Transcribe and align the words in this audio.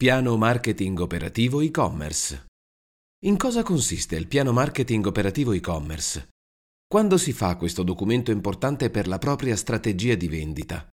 Piano 0.00 0.36
marketing 0.36 1.00
operativo 1.00 1.60
e-commerce. 1.60 2.46
In 3.24 3.36
cosa 3.36 3.64
consiste 3.64 4.14
il 4.14 4.28
piano 4.28 4.52
marketing 4.52 5.04
operativo 5.04 5.50
e-commerce? 5.50 6.28
Quando 6.86 7.18
si 7.18 7.32
fa 7.32 7.56
questo 7.56 7.82
documento 7.82 8.30
importante 8.30 8.90
per 8.90 9.08
la 9.08 9.18
propria 9.18 9.56
strategia 9.56 10.14
di 10.14 10.28
vendita? 10.28 10.88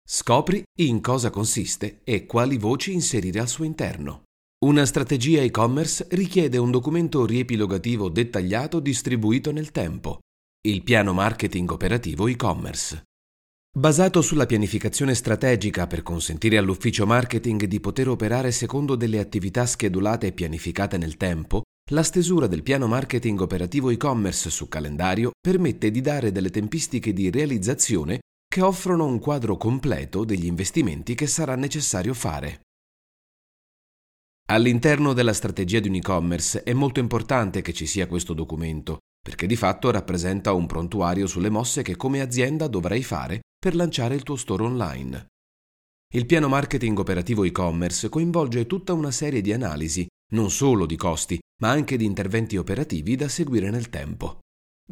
Scopri 0.00 0.62
in 0.78 1.00
cosa 1.00 1.30
consiste 1.30 2.02
e 2.04 2.24
quali 2.24 2.56
voci 2.56 2.92
inserire 2.92 3.40
al 3.40 3.48
suo 3.48 3.64
interno. 3.64 4.22
Una 4.64 4.86
strategia 4.86 5.42
e-commerce 5.42 6.06
richiede 6.10 6.56
un 6.56 6.70
documento 6.70 7.26
riepilogativo 7.26 8.08
dettagliato 8.08 8.78
distribuito 8.78 9.50
nel 9.50 9.72
tempo, 9.72 10.20
il 10.68 10.84
piano 10.84 11.12
marketing 11.12 11.68
operativo 11.68 12.28
e-commerce. 12.28 13.02
Basato 13.76 14.22
sulla 14.22 14.46
pianificazione 14.46 15.14
strategica 15.14 15.86
per 15.86 16.02
consentire 16.02 16.56
all'ufficio 16.56 17.04
marketing 17.04 17.64
di 17.64 17.78
poter 17.78 18.08
operare 18.08 18.50
secondo 18.50 18.94
delle 18.96 19.18
attività 19.18 19.66
schedulate 19.66 20.28
e 20.28 20.32
pianificate 20.32 20.96
nel 20.96 21.18
tempo, 21.18 21.64
la 21.90 22.02
stesura 22.02 22.46
del 22.46 22.62
piano 22.62 22.86
marketing 22.86 23.38
operativo 23.38 23.90
e-commerce 23.90 24.48
su 24.48 24.66
calendario 24.68 25.32
permette 25.38 25.90
di 25.90 26.00
dare 26.00 26.32
delle 26.32 26.48
tempistiche 26.48 27.12
di 27.12 27.30
realizzazione 27.30 28.20
che 28.48 28.62
offrono 28.62 29.04
un 29.04 29.18
quadro 29.18 29.58
completo 29.58 30.24
degli 30.24 30.46
investimenti 30.46 31.14
che 31.14 31.26
sarà 31.26 31.54
necessario 31.54 32.14
fare. 32.14 32.60
All'interno 34.46 35.12
della 35.12 35.34
strategia 35.34 35.80
di 35.80 35.88
un 35.88 35.96
e-commerce 35.96 36.62
è 36.62 36.72
molto 36.72 36.98
importante 36.98 37.60
che 37.60 37.74
ci 37.74 37.84
sia 37.84 38.06
questo 38.06 38.32
documento, 38.32 39.00
perché 39.20 39.46
di 39.46 39.54
fatto 39.54 39.90
rappresenta 39.90 40.54
un 40.54 40.64
prontuario 40.64 41.26
sulle 41.26 41.50
mosse 41.50 41.82
che 41.82 41.94
come 41.94 42.22
azienda 42.22 42.68
dovrai 42.68 43.02
fare 43.02 43.40
per 43.66 43.74
lanciare 43.74 44.14
il 44.14 44.22
tuo 44.22 44.36
store 44.36 44.62
online. 44.62 45.26
Il 46.14 46.24
piano 46.24 46.46
marketing 46.46 46.96
operativo 47.00 47.42
e-commerce 47.42 48.08
coinvolge 48.08 48.64
tutta 48.64 48.92
una 48.92 49.10
serie 49.10 49.40
di 49.40 49.52
analisi, 49.52 50.06
non 50.34 50.52
solo 50.52 50.86
di 50.86 50.94
costi, 50.94 51.36
ma 51.62 51.70
anche 51.70 51.96
di 51.96 52.04
interventi 52.04 52.56
operativi 52.56 53.16
da 53.16 53.28
seguire 53.28 53.68
nel 53.70 53.90
tempo. 53.90 54.38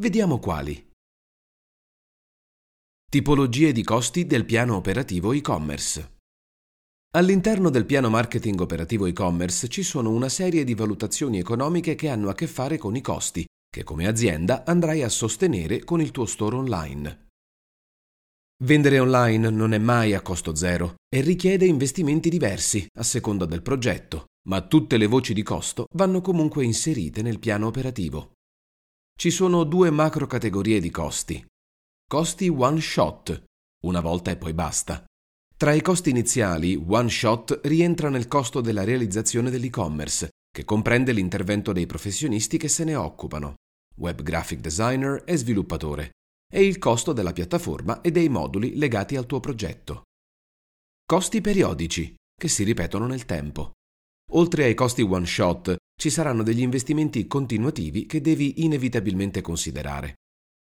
Vediamo 0.00 0.40
quali. 0.40 0.90
Tipologie 3.08 3.70
di 3.70 3.84
costi 3.84 4.26
del 4.26 4.44
piano 4.44 4.74
operativo 4.74 5.32
e-commerce. 5.32 6.14
All'interno 7.14 7.70
del 7.70 7.86
piano 7.86 8.10
marketing 8.10 8.58
operativo 8.60 9.06
e-commerce 9.06 9.68
ci 9.68 9.84
sono 9.84 10.10
una 10.10 10.28
serie 10.28 10.64
di 10.64 10.74
valutazioni 10.74 11.38
economiche 11.38 11.94
che 11.94 12.08
hanno 12.08 12.28
a 12.28 12.34
che 12.34 12.48
fare 12.48 12.77
con 12.77 12.96
i 12.96 13.00
costi, 13.00 13.46
che 13.70 13.84
come 13.84 14.08
azienda 14.08 14.64
andrai 14.64 15.04
a 15.04 15.08
sostenere 15.08 15.84
con 15.84 16.00
il 16.00 16.10
tuo 16.10 16.27
store 16.27 16.56
online. 16.56 17.23
Vendere 18.62 18.98
online 18.98 19.50
non 19.50 19.72
è 19.72 19.78
mai 19.78 20.14
a 20.14 20.20
costo 20.20 20.55
zero 20.55 20.94
e 21.08 21.20
richiede 21.20 21.66
investimenti 21.66 22.28
diversi 22.28 22.86
a 22.98 23.02
seconda 23.02 23.46
del 23.46 23.62
progetto, 23.62 24.27
ma 24.48 24.66
tutte 24.66 24.96
le 24.96 25.06
voci 25.06 25.34
di 25.34 25.42
costo 25.42 25.86
vanno 25.94 26.20
comunque 26.20 26.64
inserite 26.64 27.22
nel 27.22 27.41
piano 27.41 27.66
operativo. 27.66 28.33
Ci 29.16 29.30
sono 29.30 29.64
due 29.64 29.91
macro 29.91 30.27
categorie 30.27 30.80
di 30.80 30.91
costi. 30.91 31.44
Costi 32.08 32.48
one 32.48 32.80
shot, 32.80 33.44
una 33.84 34.00
volta 34.00 34.30
e 34.30 34.36
poi 34.36 34.52
basta, 34.52 35.05
tra 35.56 35.72
i 35.72 35.83
costi 35.83 36.11
iniziali, 36.11 36.74
One 36.74 37.08
Shot 37.08 37.61
rientra 37.64 38.11
nel 38.11 38.27
costo 38.27 38.61
della 38.61 38.83
realizzazione 38.83 39.50
dell'e-commerce, 39.50 40.30
che 40.50 40.64
comprende 40.64 41.12
l'intervento 41.12 41.72
dei 41.72 41.86
professionisti 41.86 42.58
che 42.58 42.68
se 42.68 42.83
ne 42.83 42.96
occupano, 42.96 43.55
web 43.96 44.20
graphic 44.20 44.58
designer 44.58 45.22
e 45.24 45.36
sviluppatore, 45.36 46.11
e 46.55 46.64
il 46.64 46.78
costo 46.78 47.12
della 47.12 47.33
piattaforma 47.33 48.00
e 48.00 48.12
dei 48.12 48.28
moduli 48.28 48.77
legati 48.77 49.16
al 49.16 49.27
tuo 49.27 49.41
progetto. 49.41 50.05
Costi 51.05 51.41
periodici, 51.41 52.14
che 52.33 52.46
si 52.46 52.62
ripetono 52.62 53.08
nel 53.08 53.24
tempo. 53.24 53.72
Oltre 54.34 54.62
ai 54.62 54.74
costi 54.74 55.02
one 55.02 55.27
shot, 55.27 55.74
ci 56.00 56.11
saranno 56.11 56.44
degli 56.44 56.61
investimenti 56.61 57.27
continuativi 57.27 58.06
che 58.06 58.20
devi 58.20 58.62
inevitabilmente 58.64 59.41
considerare. 59.41 60.14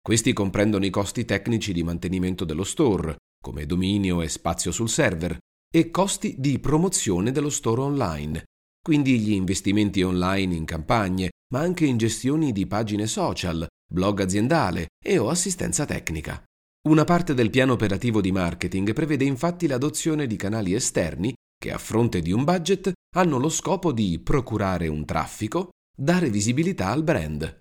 Questi 0.01 0.33
comprendono 0.33 0.85
i 0.85 0.89
costi 0.89 1.23
tecnici 1.23 1.71
di 1.71 1.83
mantenimento 1.83 2.43
dello 2.43 2.65
store, 2.65 3.15
come 3.41 3.65
dominio 3.65 4.21
e 4.21 4.27
spazio 4.27 4.73
sul 4.73 4.89
server, 4.89 5.37
e 5.71 5.91
costi 5.91 6.35
di 6.37 6.59
promozione 6.59 7.31
dello 7.31 7.49
store 7.49 7.81
online, 7.81 8.43
quindi 8.81 9.17
gli 9.19 9.31
investimenti 9.31 10.01
online 10.01 10.55
in 10.55 10.65
campagne, 10.65 11.29
ma 11.53 11.61
anche 11.61 11.85
in 11.85 11.97
gestioni 11.97 12.51
di 12.51 12.67
pagine 12.67 13.07
social, 13.07 13.65
blog 13.91 14.21
aziendale 14.21 14.87
e 15.03 15.17
o 15.17 15.29
assistenza 15.29 15.85
tecnica. 15.85 16.43
Una 16.87 17.03
parte 17.03 17.33
del 17.33 17.49
piano 17.49 17.73
operativo 17.73 18.21
di 18.21 18.31
marketing 18.31 18.93
prevede 18.93 19.25
infatti 19.25 19.67
l'adozione 19.67 20.27
di 20.27 20.35
canali 20.35 20.73
esterni 20.73 21.33
che 21.57 21.71
a 21.73 21.77
fronte 21.77 22.21
di 22.21 22.31
un 22.31 22.45
budget 22.45 22.93
hanno 23.15 23.37
lo 23.37 23.49
scopo 23.49 23.91
di 23.91 24.19
procurare 24.19 24.87
un 24.87 25.03
traffico, 25.03 25.71
dare 25.95 26.29
visibilità 26.29 26.87
al 26.87 27.03
brand. 27.03 27.59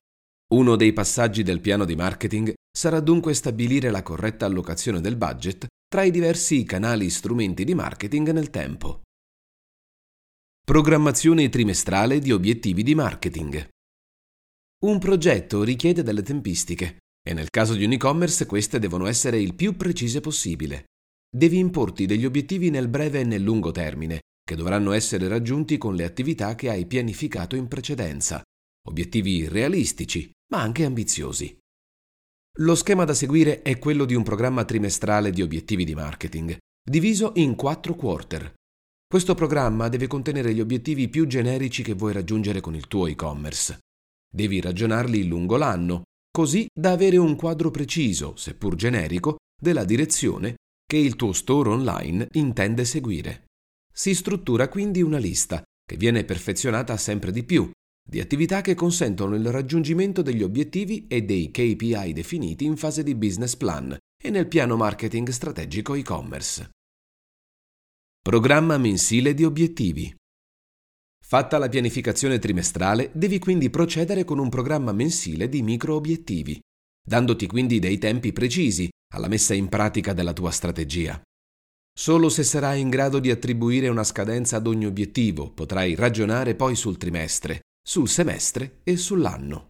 Uno 0.55 0.77
dei 0.77 0.93
passaggi 0.93 1.43
del 1.43 1.61
piano 1.61 1.85
di 1.85 1.97
marketing 1.97 2.55
sarà 2.71 3.01
dunque 3.01 3.35
stabilire 3.35 3.91
la 3.91 4.03
corretta 4.03 4.47
allocazione 4.47 5.01
del 5.01 5.17
budget 5.17 5.67
tra 5.89 6.05
i 6.05 6.11
diversi 6.11 6.63
canali 6.65 7.07
e 7.07 7.11
strumenti 7.11 7.65
di 7.65 7.75
marketing 7.75 8.31
nel 8.31 8.51
tempo. 8.51 9.03
Programmazione 10.65 11.49
trimestrale 11.49 12.19
di 12.21 12.31
obiettivi 12.31 12.83
di 12.83 12.95
marketing. 12.95 13.69
Un 14.81 15.01
progetto 15.01 15.65
richiede 15.65 16.05
delle 16.05 16.23
tempistiche 16.23 16.99
e 17.21 17.33
nel 17.35 17.51
caso 17.51 17.75
di 17.75 17.85
un 17.85 17.93
e-commerce 17.93 18.47
queste 18.47 18.79
devono 18.79 19.07
essere 19.07 19.41
il 19.41 19.57
più 19.57 19.77
precise 19.77 20.21
possibile. 20.21 20.85
Devi 21.29 21.59
importi 21.59 22.07
degli 22.07 22.25
obiettivi 22.25 22.71
nel 22.71 22.87
breve 22.87 23.21
e 23.21 23.25
nel 23.25 23.43
lungo 23.43 23.73
termine, 23.73 24.21
che 24.41 24.55
dovranno 24.55 24.93
essere 24.93 25.27
raggiunti 25.27 25.79
con 25.79 25.97
le 25.97 26.05
attività 26.05 26.55
che 26.55 26.71
hai 26.71 26.87
pianificato 26.87 27.57
in 27.57 27.67
precedenza. 27.67 28.41
Obiettivi 28.89 29.49
realistici, 29.49 30.31
ma 30.53 30.63
anche 30.63 30.85
ambiziosi. 30.85 31.59
Lo 32.61 32.75
schema 32.77 33.05
da 33.05 33.15
seguire 33.15 33.63
è 33.63 33.81
quello 33.81 34.05
di 34.05 34.15
un 34.15 34.23
programma 34.23 34.65
trimestrale 34.65 35.33
di 35.33 35.43
obiettivi 35.43 35.85
di 35.85 35.97
marketing, 35.97 36.57
diviso 36.89 37.33
in 37.35 37.57
quattro 37.57 37.97
quarter. 37.97 38.55
Questo 39.09 39.35
programma 39.35 39.89
deve 39.89 40.07
contenere 40.07 40.55
gli 40.55 40.61
obiettivi 40.61 41.09
più 41.09 41.27
generici 41.27 41.83
che 41.83 41.95
vuoi 41.95 42.13
raggiungere 42.13 42.61
con 42.61 42.77
il 42.77 42.87
tuo 42.87 43.09
e-commerce. 43.09 43.81
Devi 44.31 44.61
ragionarli 44.61 45.27
lungo 45.27 45.57
l'anno, 45.57 46.03
così 46.31 46.67
da 46.73 46.93
avere 46.93 47.17
un 47.17 47.35
quadro 47.37 47.71
preciso, 47.71 48.37
seppur 48.37 48.75
generico, 48.75 49.37
della 49.61 49.85
direzione 49.85 50.57
che 50.87 50.97
il 50.97 51.17
tuo 51.17 51.33
store 51.33 51.71
online 51.71 52.29
intende 52.33 52.85
seguire. 52.85 53.47
Si 53.93 54.15
struttura 54.15 54.69
quindi 54.69 55.03
una 55.03 55.19
lista, 55.19 55.63
che 55.85 55.97
viene 55.97 56.25
perfezionata 56.25 56.97
sempre 56.97 57.33
di 57.33 57.45
più, 57.45 57.71
di 58.09 58.21
attività 58.21 58.63
che 58.63 58.75
consentono 58.75 59.35
il 59.35 59.51
raggiungimento 59.51 60.23
degli 60.23 60.43
obiettivi 60.43 61.07
e 61.09 61.23
dei 61.23 61.51
KPI 61.51 62.13
definiti 62.13 62.65
in 62.65 62.77
fase 62.77 63.03
di 63.03 63.15
business 63.15 63.55
plan 63.55 63.97
e 64.23 64.31
nel 64.31 64.49
piano 64.49 64.77
marketing 64.77 65.29
strategico 65.29 65.95
e-commerce. 65.95 66.71
Programma 68.21 68.79
mensile 68.79 69.35
di 69.35 69.45
obiettivi. 69.45 70.15
Fatta 71.29 71.59
la 71.59 71.69
pianificazione 71.69 72.39
trimestrale, 72.39 73.11
devi 73.13 73.39
quindi 73.39 73.69
procedere 73.69 74.25
con 74.25 74.39
un 74.39 74.49
programma 74.49 74.93
mensile 74.93 75.51
di 75.51 75.61
micro 75.61 75.95
obiettivi, 75.95 76.59
dandoti 77.07 77.47
quindi 77.47 77.79
dei 77.79 77.99
tempi 77.99 78.33
precisi 78.33 78.89
alla 79.13 79.29
messa 79.29 79.53
in 79.53 79.69
pratica 79.69 80.15
della 80.15 80.33
tua 80.33 80.51
strategia. 80.51 81.21
Solo 81.93 82.31
se 82.31 82.45
sarai 82.45 82.81
in 82.81 82.89
grado 82.89 83.19
di 83.19 83.31
attribuire 83.31 83.89
una 83.89 84.05
scadenza 84.05 84.57
ad 84.57 84.67
ogni 84.67 84.87
obiettivo 84.87 85.53
potrai 85.53 85.95
ragionare 85.95 86.55
poi 86.55 86.75
sul 86.75 86.97
trimestre, 86.97 87.61
sul 87.87 88.09
semestre 88.09 88.81
e 88.83 88.97
sull'anno. 88.97 89.69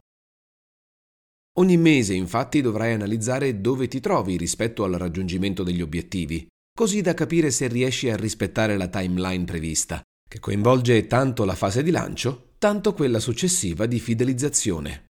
Ogni 1.58 1.76
mese 1.76 2.14
infatti 2.14 2.60
dovrai 2.60 2.92
analizzare 2.92 3.60
dove 3.60 3.88
ti 3.88 3.98
trovi 3.98 4.36
rispetto 4.36 4.84
al 4.84 4.92
raggiungimento 4.92 5.64
degli 5.64 5.82
obiettivi, 5.82 6.46
così 6.72 7.00
da 7.00 7.14
capire 7.14 7.50
se 7.50 7.66
riesci 7.66 8.08
a 8.08 8.16
rispettare 8.16 8.76
la 8.76 8.86
timeline 8.86 9.42
prevista, 9.42 10.00
che 10.28 10.38
coinvolge 10.38 11.06
tanto 11.06 11.44
la 11.44 11.54
fase 11.54 11.82
di 11.82 11.90
lancio, 11.90 12.52
tanto 12.58 12.92
quella 12.92 13.18
successiva 13.18 13.86
di 13.86 13.98
fidelizzazione. 13.98 15.06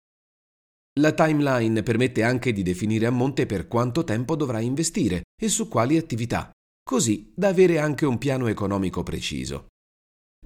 La 1.00 1.12
timeline 1.12 1.82
permette 1.82 2.22
anche 2.22 2.52
di 2.52 2.62
definire 2.62 3.06
a 3.06 3.10
monte 3.10 3.46
per 3.46 3.66
quanto 3.66 4.04
tempo 4.04 4.36
dovrai 4.36 4.64
investire 4.64 5.22
e 5.40 5.48
su 5.48 5.68
quali 5.68 5.96
attività, 5.96 6.50
così 6.82 7.32
da 7.34 7.48
avere 7.48 7.78
anche 7.78 8.06
un 8.06 8.18
piano 8.18 8.46
economico 8.46 9.02
preciso. 9.02 9.66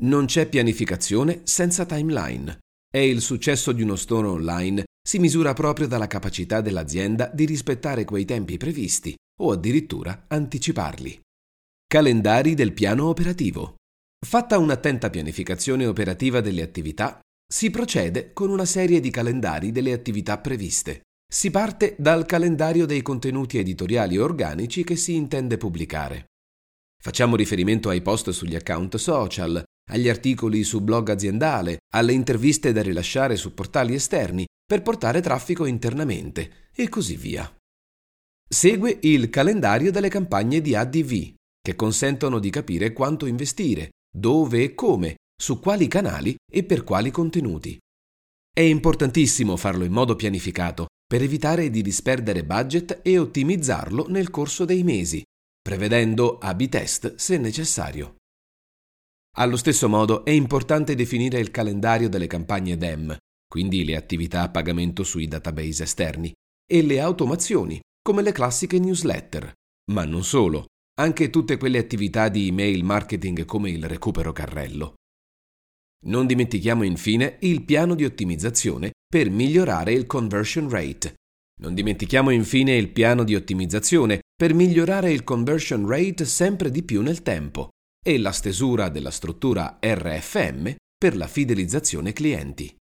Non 0.02 0.26
c'è 0.26 0.48
pianificazione 0.48 1.42
senza 1.44 1.84
timeline 1.84 2.58
e 2.92 3.08
il 3.08 3.20
successo 3.20 3.72
di 3.72 3.82
uno 3.82 3.96
store 3.96 4.26
online 4.26 4.84
si 5.06 5.18
misura 5.18 5.52
proprio 5.52 5.86
dalla 5.86 6.06
capacità 6.06 6.60
dell'azienda 6.60 7.30
di 7.32 7.44
rispettare 7.44 8.04
quei 8.04 8.24
tempi 8.24 8.56
previsti 8.56 9.14
o 9.42 9.52
addirittura 9.52 10.24
anticiparli. 10.28 11.20
Calendari 11.86 12.54
del 12.54 12.72
piano 12.72 13.06
operativo. 13.06 13.76
Fatta 14.24 14.58
un'attenta 14.58 15.08
pianificazione 15.08 15.86
operativa 15.86 16.40
delle 16.40 16.62
attività, 16.62 17.20
si 17.50 17.70
procede 17.70 18.32
con 18.32 18.50
una 18.50 18.66
serie 18.66 19.00
di 19.00 19.10
calendari 19.10 19.72
delle 19.72 19.92
attività 19.92 20.38
previste. 20.38 21.00
Si 21.26 21.50
parte 21.50 21.96
dal 21.98 22.26
calendario 22.26 22.86
dei 22.86 23.02
contenuti 23.02 23.58
editoriali 23.58 24.18
organici 24.18 24.84
che 24.84 24.96
si 24.96 25.14
intende 25.14 25.56
pubblicare. 25.56 26.26
Facciamo 27.02 27.34
riferimento 27.34 27.88
ai 27.88 28.02
post 28.02 28.30
sugli 28.30 28.54
account 28.54 28.96
social, 28.96 29.62
agli 29.90 30.08
articoli 30.08 30.64
su 30.64 30.80
blog 30.82 31.08
aziendale, 31.08 31.78
alle 31.94 32.12
interviste 32.12 32.72
da 32.72 32.82
rilasciare 32.82 33.36
su 33.36 33.54
portali 33.54 33.94
esterni 33.94 34.44
per 34.64 34.82
portare 34.82 35.20
traffico 35.20 35.64
internamente 35.64 36.68
e 36.74 36.88
così 36.88 37.16
via. 37.16 37.52
Segue 38.48 38.98
il 39.02 39.30
calendario 39.30 39.90
delle 39.90 40.08
campagne 40.08 40.60
di 40.60 40.74
ADV, 40.74 41.34
che 41.60 41.74
consentono 41.74 42.38
di 42.38 42.50
capire 42.50 42.92
quanto 42.92 43.26
investire, 43.26 43.90
dove 44.10 44.62
e 44.62 44.74
come, 44.74 45.16
su 45.40 45.58
quali 45.60 45.88
canali 45.88 46.34
e 46.50 46.64
per 46.64 46.84
quali 46.84 47.10
contenuti. 47.10 47.78
È 48.52 48.60
importantissimo 48.60 49.56
farlo 49.56 49.84
in 49.84 49.92
modo 49.92 50.16
pianificato 50.16 50.88
per 51.06 51.22
evitare 51.22 51.70
di 51.70 51.82
disperdere 51.82 52.44
budget 52.44 53.00
e 53.02 53.18
ottimizzarlo 53.18 54.06
nel 54.08 54.30
corso 54.30 54.64
dei 54.64 54.82
mesi, 54.82 55.22
prevedendo 55.60 56.38
A-B 56.38 56.68
test 56.68 57.14
se 57.14 57.38
necessario. 57.38 58.16
Allo 59.36 59.56
stesso 59.56 59.88
modo 59.88 60.24
è 60.24 60.30
importante 60.30 60.94
definire 60.94 61.38
il 61.38 61.50
calendario 61.50 62.08
delle 62.08 62.26
campagne 62.26 62.76
DEM, 62.76 63.16
quindi 63.46 63.84
le 63.84 63.96
attività 63.96 64.42
a 64.42 64.50
pagamento 64.50 65.04
sui 65.04 65.28
database 65.28 65.84
esterni, 65.84 66.32
e 66.66 66.82
le 66.82 67.00
automazioni, 67.00 67.80
come 68.02 68.22
le 68.22 68.32
classiche 68.32 68.78
newsletter, 68.78 69.52
ma 69.90 70.04
non 70.04 70.24
solo, 70.24 70.66
anche 70.98 71.30
tutte 71.30 71.56
quelle 71.56 71.78
attività 71.78 72.28
di 72.28 72.48
email 72.48 72.84
marketing 72.84 73.44
come 73.44 73.70
il 73.70 73.84
recupero 73.86 74.32
carrello. 74.32 74.94
Non 76.06 76.26
dimentichiamo 76.26 76.82
infine 76.82 77.36
il 77.40 77.62
piano 77.64 77.94
di 77.94 78.04
ottimizzazione 78.04 78.92
per 79.06 79.28
migliorare 79.28 79.92
il 79.92 80.06
conversion 80.06 80.68
rate. 80.68 81.14
Non 81.60 81.74
dimentichiamo 81.74 82.30
infine 82.30 82.76
il 82.76 82.88
piano 82.88 83.22
di 83.22 83.34
ottimizzazione 83.34 84.20
per 84.34 84.54
migliorare 84.54 85.12
il 85.12 85.24
conversion 85.24 85.86
rate 85.86 86.24
sempre 86.24 86.70
di 86.70 86.82
più 86.82 87.02
nel 87.02 87.22
tempo 87.22 87.68
e 88.02 88.18
la 88.18 88.32
stesura 88.32 88.88
della 88.88 89.10
struttura 89.10 89.78
RFM 89.78 90.74
per 90.96 91.16
la 91.16 91.26
fidelizzazione 91.26 92.14
clienti. 92.14 92.74